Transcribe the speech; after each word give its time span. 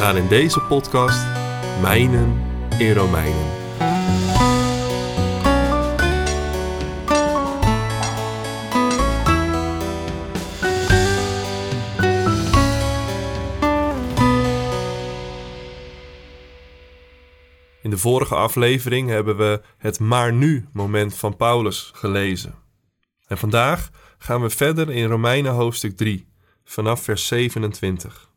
Gaan 0.00 0.16
in 0.16 0.28
deze 0.28 0.60
podcast 0.60 1.26
mijnen 1.80 2.42
in 2.78 2.92
Romeinen. 2.92 3.46
In 17.82 17.90
de 17.90 17.98
vorige 17.98 18.34
aflevering 18.34 19.08
hebben 19.08 19.36
we 19.36 19.62
het 19.78 20.00
maar 20.00 20.32
nu 20.32 20.68
moment 20.72 21.14
van 21.14 21.36
Paulus 21.36 21.90
gelezen. 21.94 22.54
En 23.26 23.38
vandaag 23.38 23.90
gaan 24.18 24.40
we 24.40 24.50
verder 24.50 24.90
in 24.90 25.08
Romeinen 25.08 25.52
hoofdstuk 25.52 25.96
3, 25.96 26.26
vanaf 26.64 27.02
vers 27.02 27.26
27. 27.26 28.29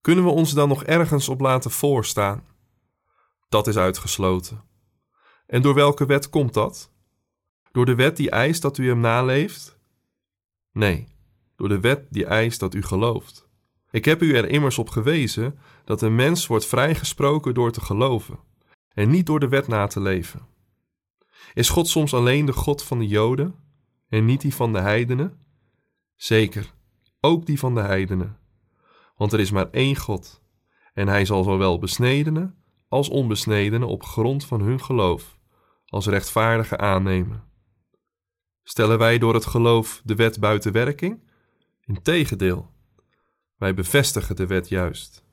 Kunnen 0.00 0.24
we 0.24 0.30
ons 0.30 0.52
dan 0.52 0.68
nog 0.68 0.84
ergens 0.84 1.28
op 1.28 1.40
laten 1.40 1.70
voorstaan? 1.70 2.46
Dat 3.48 3.66
is 3.66 3.76
uitgesloten. 3.76 4.64
En 5.46 5.62
door 5.62 5.74
welke 5.74 6.06
wet 6.06 6.30
komt 6.30 6.54
dat? 6.54 6.92
Door 7.72 7.86
de 7.86 7.94
wet 7.94 8.16
die 8.16 8.30
eist 8.30 8.62
dat 8.62 8.78
u 8.78 8.88
hem 8.88 9.00
naleeft? 9.00 9.78
Nee, 10.72 11.08
door 11.56 11.68
de 11.68 11.80
wet 11.80 12.06
die 12.10 12.26
eist 12.26 12.60
dat 12.60 12.74
u 12.74 12.82
gelooft. 12.82 13.48
Ik 13.90 14.04
heb 14.04 14.22
u 14.22 14.34
er 14.34 14.48
immers 14.48 14.78
op 14.78 14.88
gewezen 14.88 15.58
dat 15.84 16.02
een 16.02 16.14
mens 16.14 16.46
wordt 16.46 16.66
vrijgesproken 16.66 17.54
door 17.54 17.72
te 17.72 17.80
geloven 17.80 18.38
en 18.94 19.10
niet 19.10 19.26
door 19.26 19.40
de 19.40 19.48
wet 19.48 19.68
na 19.68 19.86
te 19.86 20.00
leven. 20.00 20.46
Is 21.54 21.68
God 21.68 21.88
soms 21.88 22.14
alleen 22.14 22.44
de 22.44 22.52
God 22.52 22.82
van 22.82 22.98
de 22.98 23.06
Joden 23.06 23.54
en 24.08 24.24
niet 24.24 24.40
die 24.40 24.54
van 24.54 24.72
de 24.72 24.78
heidenen? 24.78 25.46
Zeker, 26.16 26.74
ook 27.20 27.46
die 27.46 27.58
van 27.58 27.74
de 27.74 27.80
heidenen. 27.80 28.37
Want 29.18 29.32
er 29.32 29.40
is 29.40 29.50
maar 29.50 29.70
één 29.70 29.96
God 29.96 30.42
en 30.94 31.08
hij 31.08 31.24
zal 31.24 31.42
zowel 31.42 31.78
besnedenen 31.78 32.62
als 32.88 33.08
onbesnedenen 33.08 33.88
op 33.88 34.02
grond 34.02 34.44
van 34.44 34.60
hun 34.60 34.80
geloof 34.80 35.38
als 35.86 36.06
rechtvaardige 36.06 36.76
aannemen. 36.76 37.44
Stellen 38.62 38.98
wij 38.98 39.18
door 39.18 39.34
het 39.34 39.46
geloof 39.46 40.00
de 40.04 40.14
wet 40.14 40.40
buiten 40.40 40.72
werking? 40.72 41.30
Integendeel. 41.80 42.70
Wij 43.56 43.74
bevestigen 43.74 44.36
de 44.36 44.46
wet 44.46 44.68
juist. 44.68 45.24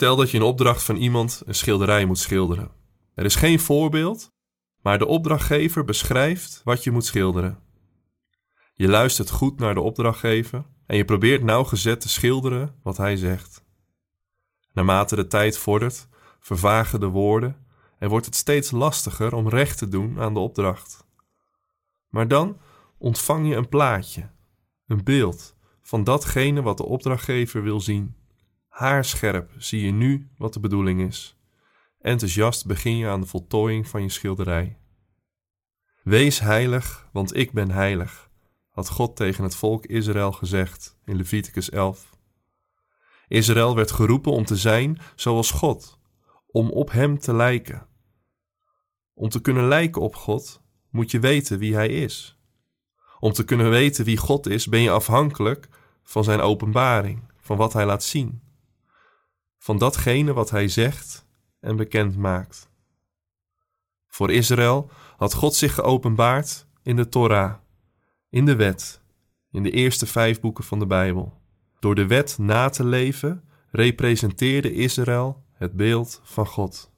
Stel 0.00 0.16
dat 0.16 0.30
je 0.30 0.36
een 0.36 0.44
opdracht 0.44 0.82
van 0.82 0.96
iemand 0.96 1.42
een 1.46 1.54
schilderij 1.54 2.04
moet 2.04 2.18
schilderen. 2.18 2.70
Er 3.14 3.24
is 3.24 3.34
geen 3.34 3.60
voorbeeld, 3.60 4.32
maar 4.82 4.98
de 4.98 5.06
opdrachtgever 5.06 5.84
beschrijft 5.84 6.60
wat 6.64 6.84
je 6.84 6.90
moet 6.90 7.04
schilderen. 7.04 7.58
Je 8.74 8.88
luistert 8.88 9.30
goed 9.30 9.58
naar 9.58 9.74
de 9.74 9.80
opdrachtgever 9.80 10.64
en 10.86 10.96
je 10.96 11.04
probeert 11.04 11.42
nauwgezet 11.42 12.00
te 12.00 12.08
schilderen 12.08 12.74
wat 12.82 12.96
hij 12.96 13.16
zegt. 13.16 13.64
Naarmate 14.72 15.16
de 15.16 15.26
tijd 15.26 15.58
vordert, 15.58 16.08
vervagen 16.38 17.00
de 17.00 17.08
woorden 17.08 17.66
en 17.98 18.08
wordt 18.08 18.26
het 18.26 18.36
steeds 18.36 18.70
lastiger 18.70 19.34
om 19.34 19.48
recht 19.48 19.78
te 19.78 19.88
doen 19.88 20.20
aan 20.20 20.34
de 20.34 20.40
opdracht. 20.40 21.06
Maar 22.08 22.28
dan 22.28 22.58
ontvang 22.98 23.48
je 23.48 23.54
een 23.54 23.68
plaatje, 23.68 24.30
een 24.86 25.04
beeld 25.04 25.56
van 25.82 26.04
datgene 26.04 26.62
wat 26.62 26.76
de 26.76 26.86
opdrachtgever 26.86 27.62
wil 27.62 27.80
zien. 27.80 28.18
Haarscherp 28.70 29.50
zie 29.56 29.84
je 29.84 29.92
nu 29.92 30.30
wat 30.36 30.52
de 30.52 30.60
bedoeling 30.60 31.00
is. 31.00 31.36
Enthousiast 31.98 32.66
begin 32.66 32.96
je 32.96 33.08
aan 33.08 33.20
de 33.20 33.26
voltooiing 33.26 33.88
van 33.88 34.02
je 34.02 34.08
schilderij. 34.08 34.78
Wees 36.02 36.40
heilig, 36.40 37.08
want 37.12 37.36
ik 37.36 37.52
ben 37.52 37.70
heilig, 37.70 38.30
had 38.68 38.88
God 38.88 39.16
tegen 39.16 39.44
het 39.44 39.54
volk 39.54 39.86
Israël 39.86 40.32
gezegd 40.32 40.98
in 41.04 41.16
Leviticus 41.16 41.70
11. 41.70 42.16
Israël 43.28 43.74
werd 43.74 43.90
geroepen 43.90 44.32
om 44.32 44.44
te 44.44 44.56
zijn 44.56 44.98
zoals 45.14 45.50
God, 45.50 45.98
om 46.46 46.70
op 46.70 46.90
Hem 46.90 47.18
te 47.18 47.34
lijken. 47.34 47.86
Om 49.14 49.28
te 49.28 49.40
kunnen 49.40 49.68
lijken 49.68 50.02
op 50.02 50.14
God 50.14 50.62
moet 50.90 51.10
je 51.10 51.20
weten 51.20 51.58
wie 51.58 51.74
Hij 51.74 51.88
is. 51.88 52.38
Om 53.18 53.32
te 53.32 53.44
kunnen 53.44 53.70
weten 53.70 54.04
wie 54.04 54.16
God 54.16 54.46
is, 54.46 54.66
ben 54.66 54.80
je 54.80 54.90
afhankelijk 54.90 55.68
van 56.02 56.24
Zijn 56.24 56.40
openbaring, 56.40 57.32
van 57.40 57.56
wat 57.56 57.72
Hij 57.72 57.86
laat 57.86 58.02
zien, 58.02 58.42
van 59.60 59.78
datgene 59.78 60.32
wat 60.32 60.50
Hij 60.50 60.68
zegt 60.68 61.26
en 61.60 61.76
bekend 61.76 62.16
maakt. 62.16 62.70
Voor 64.06 64.30
Israël 64.30 64.90
had 65.16 65.34
God 65.34 65.54
zich 65.54 65.74
geopenbaard 65.74 66.66
in 66.82 66.96
de 66.96 67.08
Torah, 67.08 67.54
in 68.28 68.44
de 68.44 68.56
wet, 68.56 69.00
in 69.50 69.62
de 69.62 69.70
eerste 69.70 70.06
vijf 70.06 70.40
boeken 70.40 70.64
van 70.64 70.78
de 70.78 70.86
Bijbel. 70.86 71.40
Door 71.78 71.94
de 71.94 72.06
wet 72.06 72.38
na 72.38 72.68
te 72.68 72.84
leven 72.84 73.44
representeerde 73.70 74.72
Israël 74.72 75.44
het 75.52 75.72
beeld 75.72 76.20
van 76.24 76.46
God. 76.46 76.92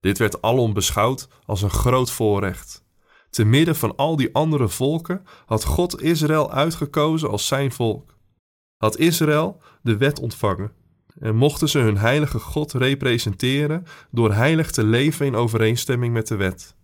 Dit 0.00 0.18
werd 0.18 0.42
alom 0.42 0.72
beschouwd 0.72 1.28
als 1.46 1.62
een 1.62 1.70
groot 1.70 2.10
voorrecht. 2.10 2.84
Te 3.30 3.44
midden 3.44 3.76
van 3.76 3.96
al 3.96 4.16
die 4.16 4.34
andere 4.34 4.68
volken 4.68 5.24
had 5.46 5.64
God 5.64 6.02
Israël 6.02 6.52
uitgekozen 6.52 7.30
als 7.30 7.46
zijn 7.46 7.72
volk. 7.72 8.18
Had 8.76 8.98
Israël 8.98 9.62
de 9.82 9.96
wet 9.96 10.18
ontvangen 10.18 10.82
en 11.18 11.36
mochten 11.36 11.68
ze 11.68 11.78
hun 11.78 11.96
heilige 11.96 12.38
God 12.38 12.72
representeren 12.72 13.84
door 14.10 14.32
heilig 14.32 14.70
te 14.70 14.84
leven 14.84 15.26
in 15.26 15.34
overeenstemming 15.34 16.12
met 16.12 16.28
de 16.28 16.36
wet. 16.36 16.76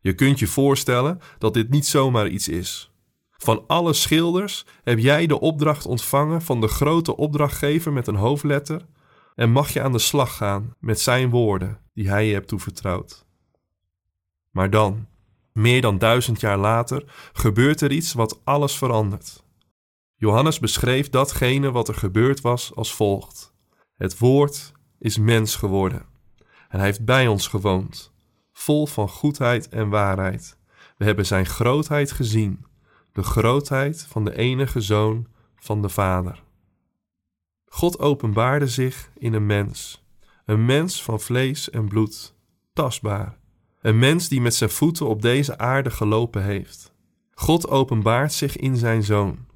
Je 0.00 0.14
kunt 0.14 0.38
je 0.38 0.46
voorstellen 0.46 1.20
dat 1.38 1.54
dit 1.54 1.70
niet 1.70 1.86
zomaar 1.86 2.28
iets 2.28 2.48
is. 2.48 2.92
Van 3.30 3.64
alle 3.66 3.92
schilders 3.92 4.66
heb 4.84 4.98
jij 4.98 5.26
de 5.26 5.40
opdracht 5.40 5.86
ontvangen 5.86 6.42
van 6.42 6.60
de 6.60 6.68
grote 6.68 7.16
opdrachtgever 7.16 7.92
met 7.92 8.06
een 8.06 8.14
hoofdletter 8.14 8.86
en 9.34 9.50
mag 9.50 9.72
je 9.72 9.82
aan 9.82 9.92
de 9.92 9.98
slag 9.98 10.36
gaan 10.36 10.74
met 10.80 11.00
zijn 11.00 11.30
woorden 11.30 11.80
die 11.94 12.08
hij 12.08 12.26
je 12.26 12.32
hebt 12.32 12.48
toevertrouwd. 12.48 13.26
Maar 14.50 14.70
dan, 14.70 15.06
meer 15.52 15.80
dan 15.80 15.98
duizend 15.98 16.40
jaar 16.40 16.58
later, 16.58 17.04
gebeurt 17.32 17.80
er 17.80 17.92
iets 17.92 18.12
wat 18.12 18.40
alles 18.44 18.76
verandert. 18.76 19.46
Johannes 20.20 20.58
beschreef 20.58 21.10
datgene 21.10 21.70
wat 21.70 21.88
er 21.88 21.94
gebeurd 21.94 22.40
was 22.40 22.74
als 22.74 22.94
volgt: 22.94 23.54
Het 23.96 24.18
woord 24.18 24.72
is 24.98 25.18
mens 25.18 25.56
geworden 25.56 26.06
en 26.68 26.78
hij 26.78 26.86
heeft 26.86 27.04
bij 27.04 27.26
ons 27.26 27.46
gewoond, 27.46 28.12
vol 28.52 28.86
van 28.86 29.08
goedheid 29.08 29.68
en 29.68 29.88
waarheid. 29.88 30.56
We 30.96 31.04
hebben 31.04 31.26
zijn 31.26 31.46
grootheid 31.46 32.12
gezien 32.12 32.66
de 33.12 33.22
grootheid 33.22 34.06
van 34.08 34.24
de 34.24 34.36
enige 34.36 34.80
zoon 34.80 35.26
van 35.56 35.82
de 35.82 35.88
Vader. 35.88 36.42
God 37.66 37.98
openbaarde 37.98 38.66
zich 38.66 39.10
in 39.18 39.34
een 39.34 39.46
mens, 39.46 40.04
een 40.44 40.64
mens 40.64 41.02
van 41.02 41.20
vlees 41.20 41.70
en 41.70 41.88
bloed, 41.88 42.34
tastbaar, 42.72 43.38
een 43.80 43.98
mens 43.98 44.28
die 44.28 44.40
met 44.40 44.54
zijn 44.54 44.70
voeten 44.70 45.06
op 45.06 45.22
deze 45.22 45.58
aarde 45.58 45.90
gelopen 45.90 46.42
heeft. 46.42 46.92
God 47.34 47.68
openbaart 47.68 48.32
zich 48.32 48.56
in 48.56 48.76
zijn 48.76 49.02
zoon, 49.02 49.46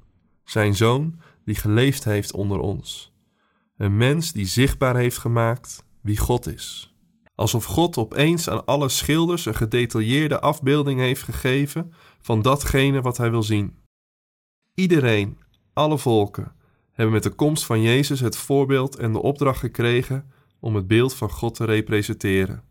zijn 0.43 0.75
zoon 0.75 1.19
die 1.45 1.55
geleefd 1.55 2.03
heeft 2.03 2.33
onder 2.33 2.59
ons, 2.59 3.13
een 3.77 3.97
mens 3.97 4.31
die 4.31 4.45
zichtbaar 4.45 4.95
heeft 4.95 5.17
gemaakt 5.17 5.85
wie 6.01 6.17
God 6.17 6.47
is. 6.47 6.93
Alsof 7.35 7.65
God 7.65 7.97
opeens 7.97 8.49
aan 8.49 8.65
alle 8.65 8.89
schilders 8.89 9.45
een 9.45 9.55
gedetailleerde 9.55 10.39
afbeelding 10.39 10.99
heeft 10.99 11.23
gegeven 11.23 11.93
van 12.21 12.41
datgene 12.41 13.01
wat 13.01 13.17
hij 13.17 13.31
wil 13.31 13.43
zien. 13.43 13.77
Iedereen, 14.75 15.37
alle 15.73 15.97
volken, 15.97 16.55
hebben 16.91 17.13
met 17.13 17.23
de 17.23 17.29
komst 17.29 17.65
van 17.65 17.81
Jezus 17.81 18.19
het 18.19 18.37
voorbeeld 18.37 18.95
en 18.95 19.11
de 19.11 19.21
opdracht 19.21 19.59
gekregen 19.59 20.31
om 20.59 20.75
het 20.75 20.87
beeld 20.87 21.13
van 21.13 21.29
God 21.29 21.55
te 21.55 21.65
representeren. 21.65 22.63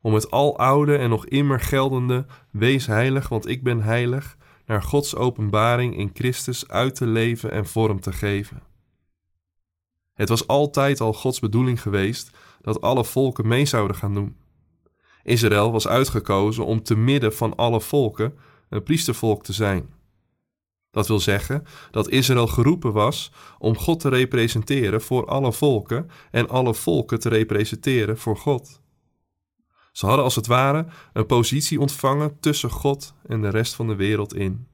Om 0.00 0.14
het 0.14 0.30
aloude 0.30 0.96
en 0.96 1.10
nog 1.10 1.26
immer 1.26 1.60
geldende 1.60 2.26
Wees 2.50 2.86
heilig, 2.86 3.28
want 3.28 3.48
ik 3.48 3.62
ben 3.62 3.82
heilig, 3.82 4.35
naar 4.66 4.82
Gods 4.82 5.14
openbaring 5.14 5.96
in 5.96 6.10
Christus 6.14 6.68
uit 6.68 6.94
te 6.94 7.06
leven 7.06 7.50
en 7.50 7.66
vorm 7.66 8.00
te 8.00 8.12
geven. 8.12 8.62
Het 10.14 10.28
was 10.28 10.46
altijd 10.46 11.00
al 11.00 11.12
Gods 11.12 11.40
bedoeling 11.40 11.82
geweest 11.82 12.30
dat 12.60 12.80
alle 12.80 13.04
volken 13.04 13.48
mee 13.48 13.66
zouden 13.66 13.96
gaan 13.96 14.14
doen. 14.14 14.36
Israël 15.22 15.72
was 15.72 15.88
uitgekozen 15.88 16.64
om 16.64 16.82
te 16.82 16.96
midden 16.96 17.34
van 17.34 17.56
alle 17.56 17.80
volken 17.80 18.34
een 18.68 18.82
priestervolk 18.82 19.44
te 19.44 19.52
zijn. 19.52 19.94
Dat 20.90 21.08
wil 21.08 21.20
zeggen 21.20 21.64
dat 21.90 22.08
Israël 22.08 22.46
geroepen 22.46 22.92
was 22.92 23.32
om 23.58 23.76
God 23.76 24.00
te 24.00 24.08
representeren 24.08 25.00
voor 25.00 25.26
alle 25.26 25.52
volken 25.52 26.10
en 26.30 26.48
alle 26.48 26.74
volken 26.74 27.20
te 27.20 27.28
representeren 27.28 28.18
voor 28.18 28.36
God. 28.36 28.80
Ze 29.96 30.06
hadden 30.06 30.24
als 30.24 30.34
het 30.34 30.46
ware 30.46 30.86
een 31.12 31.26
positie 31.26 31.80
ontvangen 31.80 32.40
tussen 32.40 32.70
God 32.70 33.14
en 33.26 33.42
de 33.42 33.48
rest 33.48 33.74
van 33.74 33.86
de 33.86 33.94
wereld 33.94 34.34
in. 34.34 34.68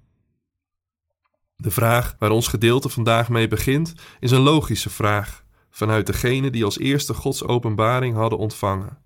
De 1.56 1.70
vraag 1.70 2.16
waar 2.18 2.30
ons 2.30 2.48
gedeelte 2.48 2.88
vandaag 2.88 3.28
mee 3.28 3.48
begint 3.48 3.94
is 4.20 4.30
een 4.30 4.40
logische 4.40 4.90
vraag 4.90 5.44
vanuit 5.70 6.06
degene 6.06 6.50
die 6.50 6.64
als 6.64 6.78
eerste 6.78 7.14
Gods 7.14 7.44
openbaring 7.44 8.14
hadden 8.14 8.38
ontvangen. 8.38 8.98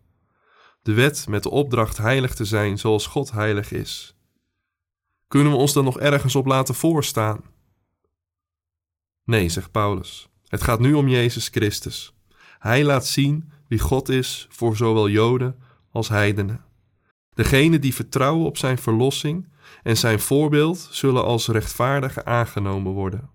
De 0.83 0.93
wet 0.93 1.27
met 1.29 1.43
de 1.43 1.51
opdracht 1.51 1.97
heilig 1.97 2.35
te 2.35 2.45
zijn 2.45 2.79
zoals 2.79 3.07
God 3.07 3.31
heilig 3.31 3.73
is. 3.73 4.17
Kunnen 5.29 5.53
we 5.53 5.59
ons 5.59 5.73
dan 5.73 5.85
nog 5.85 5.99
ergens 5.99 6.35
op 6.35 6.47
laten 6.47 6.75
voorstaan? 6.75 7.41
Nee, 9.25 9.49
zegt 9.49 9.71
Paulus. 9.71 10.29
Het 10.47 10.63
gaat 10.63 10.81
nu 10.81 10.95
om 10.95 11.09
Jezus 11.09 11.49
Christus. 11.49 12.15
Hij 12.59 12.85
laat 12.85 13.07
zien 13.07 13.53
wie 13.69 13.79
God 13.79 14.09
is 14.09 14.47
voor 14.51 14.77
zowel 14.77 15.09
Joden 15.09 15.65
als 15.91 16.09
heidenen. 16.09 16.65
Degenen 17.35 17.81
die 17.81 17.95
vertrouwen 17.95 18.47
op 18.47 18.59
zijn 18.59 18.79
verlossing 18.79 19.49
en 19.83 19.97
zijn 19.97 20.21
voorbeeld 20.21 20.89
zullen 20.91 21.25
als 21.25 21.49
rechtvaardigen 21.49 22.27
aangenomen 22.27 22.93
worden. 22.93 23.31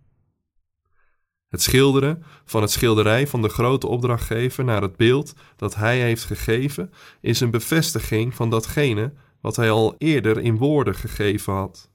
Het 1.50 1.62
schilderen 1.62 2.24
van 2.46 2.62
het 2.62 2.72
schilderij 2.72 3.28
van 3.28 3.42
de 3.42 3.50
grote 3.50 3.88
opdrachtgever 3.88 4.64
naar 4.64 4.82
het 4.82 4.96
beeld 4.96 5.34
dat 5.56 5.76
hij 5.76 6.00
heeft 6.00 6.24
gegeven 6.24 6.92
is 7.22 7.40
een 7.40 7.52
bevestiging 7.52 8.36
van 8.36 8.50
datgene 8.50 9.14
wat 9.42 9.56
hij 9.56 9.72
al 9.72 9.96
eerder 9.98 10.40
in 10.40 10.58
woorden 10.58 10.96
gegeven 10.96 11.54
had. 11.54 11.90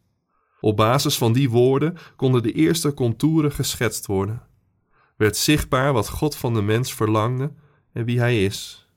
Op 0.61 0.77
basis 0.77 1.19
van 1.19 1.33
die 1.33 1.51
woorden 1.51 1.97
konden 2.17 2.43
de 2.43 2.53
eerste 2.53 2.95
contouren 2.95 3.53
geschetst 3.53 4.07
worden. 4.07 4.43
Werd 5.17 5.37
zichtbaar 5.37 5.93
wat 5.93 6.09
God 6.09 6.37
van 6.37 6.55
de 6.55 6.63
mens 6.63 6.95
verlangde 6.95 7.53
en 7.93 8.05
wie 8.05 8.19
hij 8.19 8.45
is, 8.45 8.89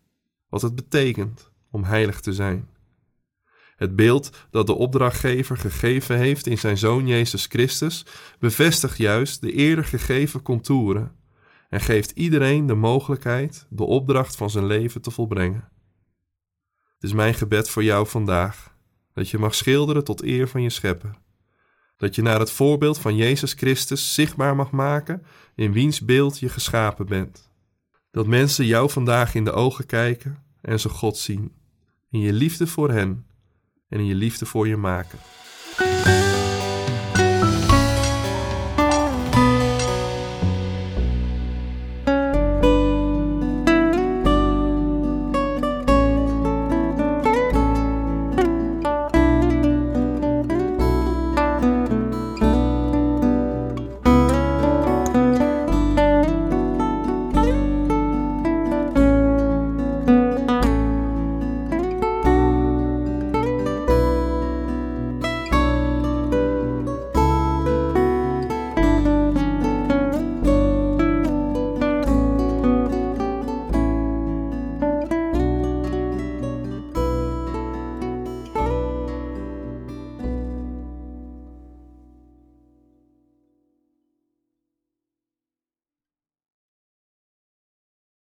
wat 0.49 0.61
het 0.61 0.75
betekent 0.75 1.48
om 1.71 1.83
heilig 1.83 2.19
te 2.19 2.33
zijn. 2.33 2.69
Het 3.75 3.95
beeld 3.95 4.29
dat 4.51 4.67
de 4.67 4.73
opdrachtgever 4.73 5.57
gegeven 5.57 6.17
heeft 6.17 6.47
in 6.47 6.57
zijn 6.57 6.77
zoon 6.77 7.07
Jezus 7.07 7.45
Christus 7.45 8.05
bevestigt 8.39 8.97
juist 8.97 9.41
de 9.41 9.51
eerder 9.51 9.85
gegeven 9.85 10.41
contouren 10.41 11.15
en 11.69 11.81
geeft 11.81 12.11
iedereen 12.11 12.65
de 12.65 12.73
mogelijkheid 12.73 13.65
de 13.69 13.83
opdracht 13.83 14.35
van 14.35 14.49
zijn 14.49 14.65
leven 14.65 15.01
te 15.01 15.11
volbrengen. 15.11 15.69
Het 16.93 17.03
is 17.03 17.13
mijn 17.13 17.33
gebed 17.33 17.69
voor 17.69 17.83
jou 17.83 18.07
vandaag 18.07 18.75
dat 19.13 19.29
je 19.29 19.37
mag 19.37 19.55
schilderen 19.55 20.03
tot 20.03 20.23
eer 20.23 20.47
van 20.47 20.61
je 20.61 20.69
schepper. 20.69 21.17
Dat 21.97 22.15
je 22.15 22.21
naar 22.21 22.39
het 22.39 22.51
voorbeeld 22.51 22.99
van 22.99 23.15
Jezus 23.15 23.53
Christus 23.53 24.13
zichtbaar 24.13 24.55
mag 24.55 24.71
maken 24.71 25.25
in 25.55 25.73
wiens 25.73 26.01
beeld 26.01 26.39
je 26.39 26.49
geschapen 26.49 27.05
bent. 27.05 27.51
Dat 28.11 28.27
mensen 28.27 28.65
jou 28.65 28.89
vandaag 28.89 29.35
in 29.35 29.43
de 29.43 29.51
ogen 29.51 29.85
kijken 29.85 30.43
en 30.61 30.79
ze 30.79 30.89
God 30.89 31.17
zien, 31.17 31.51
in 32.09 32.19
je 32.19 32.33
liefde 32.33 32.67
voor 32.67 32.91
hen 32.91 33.25
en 33.89 33.99
in 33.99 34.05
je 34.05 34.15
liefde 34.15 34.45
voor 34.45 34.67
je 34.67 34.77
maken. 34.77 35.19